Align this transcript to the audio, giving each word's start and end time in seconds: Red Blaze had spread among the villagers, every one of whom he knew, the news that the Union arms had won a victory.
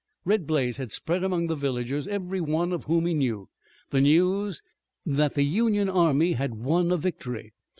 Red 0.25 0.47
Blaze 0.47 0.77
had 0.77 0.91
spread 0.91 1.23
among 1.23 1.45
the 1.45 1.53
villagers, 1.55 2.07
every 2.07 2.41
one 2.41 2.73
of 2.73 2.85
whom 2.85 3.05
he 3.05 3.13
knew, 3.13 3.49
the 3.91 4.01
news 4.01 4.63
that 5.05 5.35
the 5.35 5.45
Union 5.45 5.89
arms 5.89 6.37
had 6.37 6.55
won 6.55 6.89
a 6.91 6.97
victory. 6.97 7.53